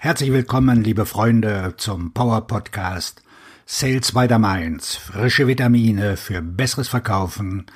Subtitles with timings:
[0.00, 3.20] Herzlich willkommen, liebe Freunde, zum Power Podcast
[3.66, 4.94] Sales by the Mainz.
[4.94, 7.66] Frische Vitamine für besseres Verkaufen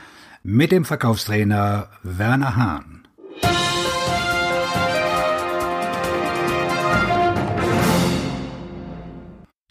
[0.45, 3.09] mit dem Verkaufstrainer Werner Hahn.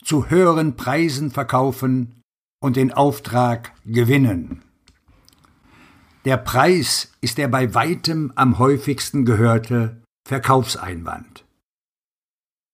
[0.03, 2.21] Zu höheren Preisen verkaufen
[2.59, 4.61] und den Auftrag gewinnen.
[6.25, 11.45] Der Preis ist der bei weitem am häufigsten gehörte Verkaufseinwand.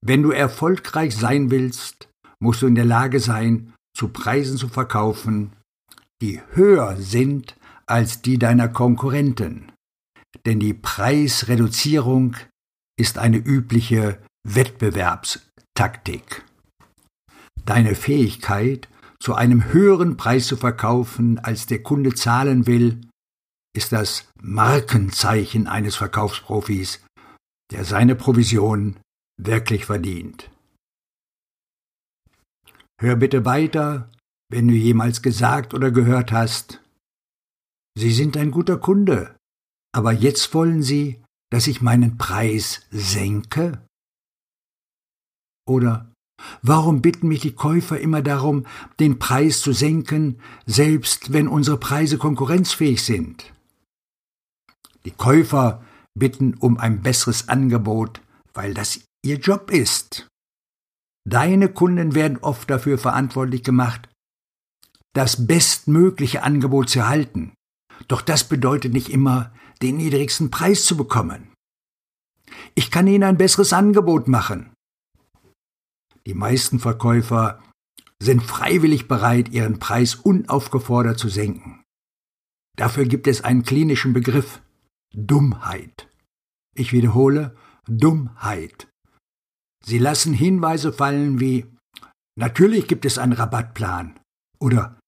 [0.05, 5.53] Wenn du erfolgreich sein willst, musst du in der Lage sein, zu Preisen zu verkaufen,
[6.21, 7.55] die höher sind
[7.85, 9.71] als die deiner Konkurrenten.
[10.45, 12.35] Denn die Preisreduzierung
[12.99, 16.43] ist eine übliche Wettbewerbstaktik.
[17.65, 18.87] Deine Fähigkeit,
[19.19, 23.01] zu einem höheren Preis zu verkaufen, als der Kunde zahlen will,
[23.75, 27.03] ist das Markenzeichen eines Verkaufsprofis,
[27.71, 28.97] der seine Provision
[29.37, 30.49] wirklich verdient.
[32.99, 34.09] Hör bitte weiter,
[34.49, 36.81] wenn du jemals gesagt oder gehört hast,
[37.97, 39.35] Sie sind ein guter Kunde,
[39.91, 41.21] aber jetzt wollen Sie,
[41.51, 43.83] dass ich meinen Preis senke?
[45.67, 46.11] Oder
[46.61, 48.65] warum bitten mich die Käufer immer darum,
[48.99, 53.53] den Preis zu senken, selbst wenn unsere Preise konkurrenzfähig sind?
[55.05, 58.21] Die Käufer bitten um ein besseres Angebot,
[58.53, 60.27] weil das ihr Job ist.
[61.27, 64.09] Deine Kunden werden oft dafür verantwortlich gemacht,
[65.13, 67.53] das bestmögliche Angebot zu erhalten.
[68.07, 71.53] Doch das bedeutet nicht immer, den niedrigsten Preis zu bekommen.
[72.75, 74.71] Ich kann Ihnen ein besseres Angebot machen.
[76.25, 77.61] Die meisten Verkäufer
[78.21, 81.83] sind freiwillig bereit, ihren Preis unaufgefordert zu senken.
[82.75, 84.61] Dafür gibt es einen klinischen Begriff
[85.13, 86.09] Dummheit.
[86.75, 87.55] Ich wiederhole
[87.87, 88.87] Dummheit.
[89.87, 91.65] Sie lassen Hinweise fallen wie
[92.37, 94.19] Natürlich gibt es einen Rabattplan
[94.59, 94.99] oder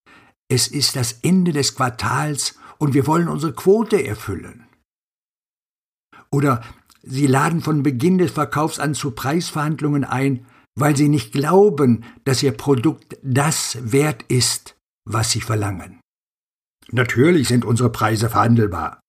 [0.50, 4.68] Es ist das Ende des Quartals und wir wollen unsere Quote erfüllen.
[6.32, 6.64] Oder
[7.04, 10.46] Sie laden von Beginn des Verkaufs an zu Preisverhandlungen ein,
[10.76, 14.76] weil Sie nicht glauben, dass Ihr Produkt das wert ist,
[15.06, 16.00] was Sie verlangen.
[16.92, 19.02] Natürlich sind unsere Preise verhandelbar.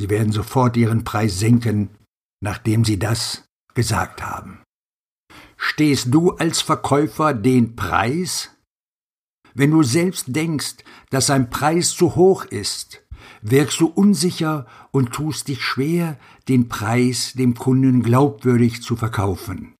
[0.00, 1.90] Sie werden sofort Ihren Preis senken,
[2.40, 3.44] nachdem Sie das
[3.74, 4.62] gesagt haben.
[5.56, 8.50] Stehst du als Verkäufer den Preis?
[9.54, 10.76] Wenn du selbst denkst,
[11.10, 13.02] dass ein Preis zu hoch ist,
[13.42, 16.18] wirkst du unsicher und tust dich schwer,
[16.48, 19.74] den Preis dem Kunden glaubwürdig zu verkaufen.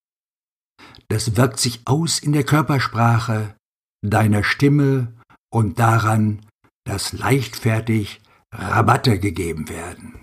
[1.08, 3.56] Das wirkt sich aus in der Körpersprache,
[4.02, 5.12] deiner Stimme
[5.50, 6.46] und daran,
[6.84, 8.20] dass leichtfertig
[8.52, 10.21] Rabatte gegeben werden.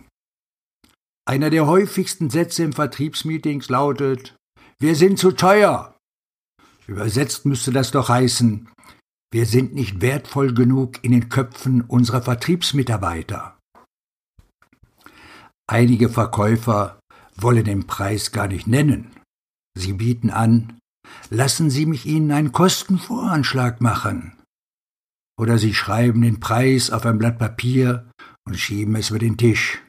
[1.29, 4.35] Einer der häufigsten Sätze im Vertriebsmeetings lautet
[4.79, 5.95] Wir sind zu teuer.
[6.87, 8.67] Übersetzt müsste das doch heißen
[9.31, 13.59] Wir sind nicht wertvoll genug in den Köpfen unserer Vertriebsmitarbeiter.
[15.67, 16.99] Einige Verkäufer
[17.35, 19.11] wollen den Preis gar nicht nennen.
[19.77, 20.79] Sie bieten an
[21.29, 24.35] Lassen Sie mich Ihnen einen Kostenvoranschlag machen.
[25.39, 28.09] Oder Sie schreiben den Preis auf ein Blatt Papier
[28.47, 29.83] und schieben es über den Tisch.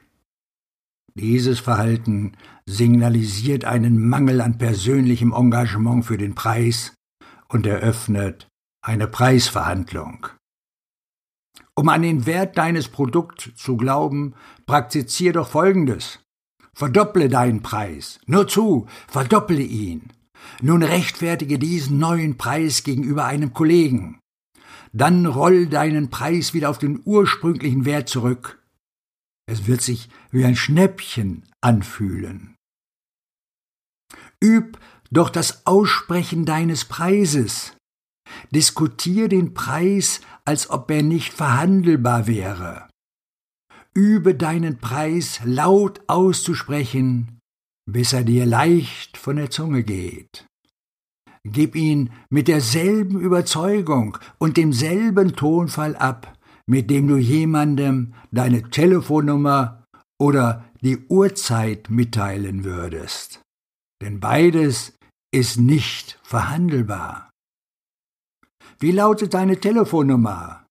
[1.15, 6.93] Dieses Verhalten signalisiert einen Mangel an persönlichem Engagement für den Preis
[7.49, 8.47] und eröffnet
[8.81, 10.27] eine Preisverhandlung.
[11.75, 14.35] Um an den Wert deines Produkts zu glauben,
[14.65, 16.19] praktizier doch Folgendes.
[16.73, 18.19] Verdopple deinen Preis.
[18.25, 20.11] Nur zu, verdopple ihn.
[20.61, 24.19] Nun rechtfertige diesen neuen Preis gegenüber einem Kollegen.
[24.93, 28.60] Dann roll deinen Preis wieder auf den ursprünglichen Wert zurück
[29.51, 32.55] es wird sich wie ein Schnäppchen anfühlen.
[34.41, 34.79] Üb
[35.11, 37.75] doch das Aussprechen deines Preises.
[38.51, 42.87] Diskutier den Preis, als ob er nicht verhandelbar wäre.
[43.93, 47.39] Übe deinen Preis laut auszusprechen,
[47.85, 50.47] bis er dir leicht von der Zunge geht.
[51.43, 59.85] Gib ihn mit derselben Überzeugung und demselben Tonfall ab, mit dem du jemandem deine Telefonnummer
[60.19, 63.41] oder die Uhrzeit mitteilen würdest.
[64.01, 64.93] Denn beides
[65.33, 67.29] ist nicht verhandelbar.
[68.79, 70.65] Wie lautet deine Telefonnummer?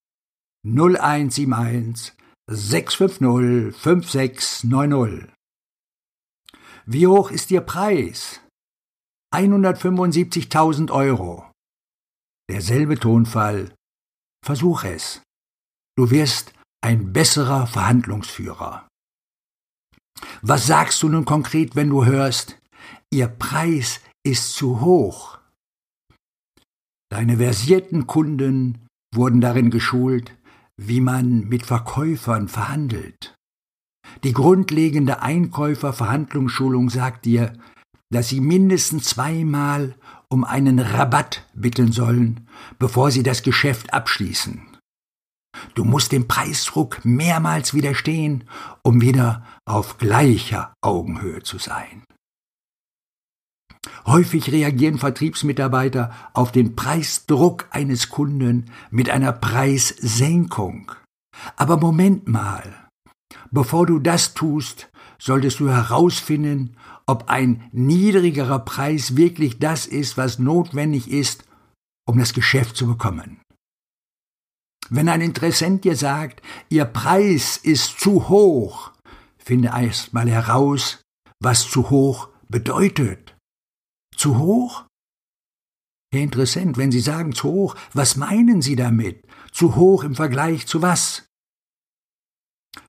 [0.67, 2.13] 0171
[2.51, 5.33] 650 5690.
[6.87, 8.41] Wie hoch ist Ihr Preis?
[9.33, 11.49] 175.000 Euro.
[12.51, 13.73] Derselbe Tonfall.
[14.45, 15.23] Versuch es.
[16.01, 18.89] Du wirst ein besserer Verhandlungsführer.
[20.41, 22.59] Was sagst du nun konkret, wenn du hörst,
[23.13, 25.39] Ihr Preis ist zu hoch.
[27.13, 30.35] Deine versierten Kunden wurden darin geschult,
[30.79, 33.35] wie man mit Verkäufern verhandelt.
[34.25, 37.53] Die grundlegende Einkäuferverhandlungsschulung sagt dir,
[38.11, 39.97] dass sie mindestens zweimal
[40.31, 42.49] um einen Rabatt bitten sollen,
[42.79, 44.70] bevor sie das Geschäft abschließen.
[45.75, 48.45] Du musst dem Preisdruck mehrmals widerstehen,
[48.83, 52.05] um wieder auf gleicher Augenhöhe zu sein.
[54.07, 60.93] Häufig reagieren Vertriebsmitarbeiter auf den Preisdruck eines Kunden mit einer Preissenkung.
[61.57, 62.89] Aber Moment mal.
[63.51, 66.77] Bevor du das tust, solltest du herausfinden,
[67.07, 71.45] ob ein niedrigerer Preis wirklich das ist, was notwendig ist,
[72.07, 73.41] um das Geschäft zu bekommen.
[74.91, 78.91] Wenn ein Interessent dir sagt, Ihr Preis ist zu hoch,
[79.39, 81.03] finde erst mal heraus,
[81.39, 83.37] was zu hoch bedeutet.
[84.17, 84.85] Zu hoch?
[86.13, 89.25] Herr Interessent, wenn Sie sagen zu hoch, was meinen Sie damit?
[89.53, 91.25] Zu hoch im Vergleich zu was?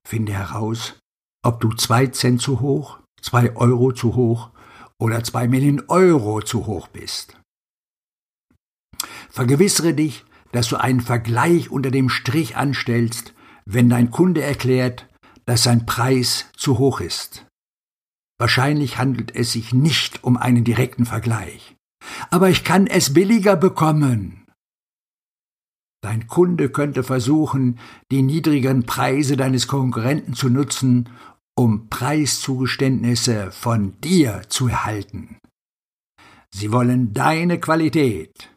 [0.04, 0.98] Finde heraus,
[1.44, 4.50] ob du zwei Cent zu hoch, zwei Euro zu hoch
[4.98, 7.38] oder zwei Millionen Euro zu hoch bist.
[9.30, 13.34] Vergewissere dich, dass du einen Vergleich unter dem Strich anstellst,
[13.64, 15.08] wenn dein Kunde erklärt,
[15.46, 17.46] dass sein Preis zu hoch ist.
[18.38, 21.76] Wahrscheinlich handelt es sich nicht um einen direkten Vergleich.
[22.30, 24.44] Aber ich kann es billiger bekommen.
[26.02, 27.78] Dein Kunde könnte versuchen,
[28.10, 31.08] die niedrigen Preise deines Konkurrenten zu nutzen,
[31.54, 35.38] um Preiszugeständnisse von dir zu erhalten.
[36.50, 38.51] Sie wollen deine Qualität.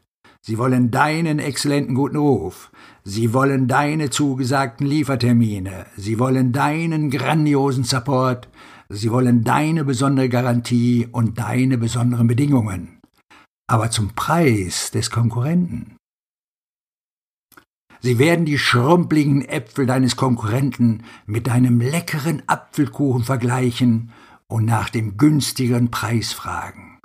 [0.46, 2.72] Sie wollen deinen exzellenten guten Ruf.
[3.04, 5.88] Sie wollen deine zugesagten Liefertermine.
[5.98, 8.48] Sie wollen deinen grandiosen Support.
[8.88, 13.00] Sie wollen deine besondere Garantie und deine besonderen Bedingungen.
[13.66, 15.98] Aber zum Preis des Konkurrenten.
[18.02, 24.12] Sie werden die schrumpeligen Äpfel deines Konkurrenten mit deinem leckeren Apfelkuchen vergleichen
[24.48, 27.00] und nach dem günstigeren Preis fragen.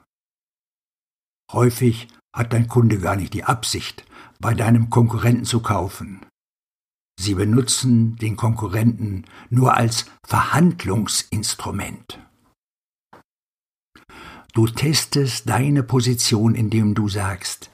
[1.50, 4.04] Häufig hat dein Kunde gar nicht die Absicht,
[4.38, 6.24] bei deinem Konkurrenten zu kaufen.
[7.18, 12.18] Sie benutzen den Konkurrenten nur als Verhandlungsinstrument.
[14.54, 17.70] Du testest deine Position, indem du sagst,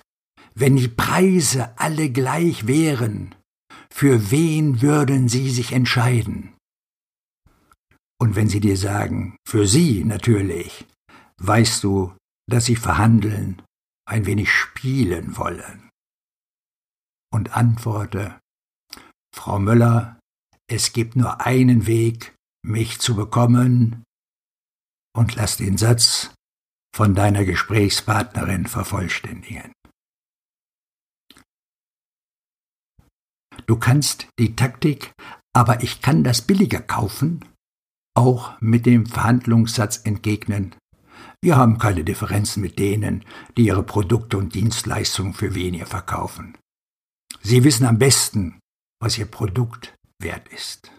[0.55, 3.35] wenn die Preise alle gleich wären,
[3.91, 6.55] für wen würden Sie sich entscheiden?
[8.19, 10.87] Und wenn sie dir sagen, für Sie natürlich,
[11.39, 12.15] weißt du,
[12.49, 13.63] dass sie verhandeln,
[14.07, 15.91] ein wenig spielen wollen.
[17.33, 18.41] Und antworte,
[19.35, 20.19] Frau Müller,
[20.69, 24.05] es gibt nur einen Weg, mich zu bekommen,
[25.17, 26.35] und lass den Satz
[26.95, 29.73] von deiner Gesprächspartnerin vervollständigen.
[33.67, 35.13] Du kannst die Taktik,
[35.55, 37.45] aber ich kann das billiger kaufen,
[38.15, 40.75] auch mit dem Verhandlungssatz entgegnen.
[41.43, 43.25] Wir haben keine Differenzen mit denen,
[43.57, 46.57] die ihre Produkte und Dienstleistungen für weniger verkaufen.
[47.43, 48.59] Sie wissen am besten,
[49.01, 50.91] was ihr Produkt wert ist.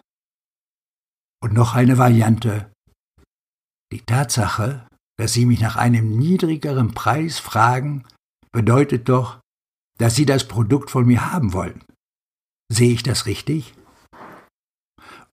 [1.42, 2.72] Und noch eine Variante.
[3.92, 4.88] Die Tatsache,
[5.18, 8.06] dass Sie mich nach einem niedrigeren Preis fragen,
[8.52, 9.40] bedeutet doch,
[9.98, 11.84] dass Sie das Produkt von mir haben wollen.
[12.72, 13.74] Sehe ich das richtig?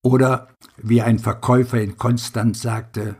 [0.02, 3.16] Oder wie ein Verkäufer in Konstanz sagte,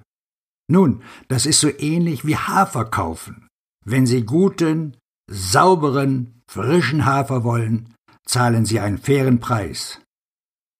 [0.69, 3.49] nun, das ist so ähnlich wie Hafer kaufen.
[3.85, 4.97] Wenn Sie guten,
[5.31, 7.95] sauberen, frischen Hafer wollen,
[8.25, 10.01] zahlen Sie einen fairen Preis.